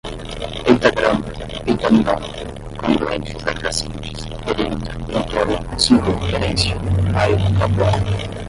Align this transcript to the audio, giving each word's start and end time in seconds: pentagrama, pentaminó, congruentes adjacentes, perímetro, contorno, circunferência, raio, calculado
pentagrama, 0.65 1.23
pentaminó, 1.63 2.15
congruentes 2.77 3.35
adjacentes, 3.45 4.25
perímetro, 4.43 4.97
contorno, 5.05 5.59
circunferência, 5.79 6.75
raio, 7.13 7.37
calculado 7.59 8.03